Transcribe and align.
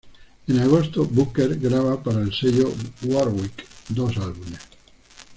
En 0.47 0.57
agosto, 0.57 1.05
Booker 1.05 1.59
graba 1.59 2.01
para 2.01 2.21
el 2.23 2.33
sello 2.33 2.73
Warwick 3.03 3.63
dos 3.89 4.17
álbumes. 4.17 4.59